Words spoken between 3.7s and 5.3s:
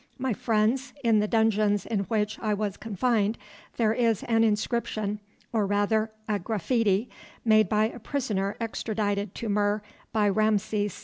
there is an inscription,